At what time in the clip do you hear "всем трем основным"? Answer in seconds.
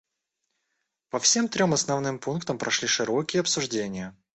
1.19-2.17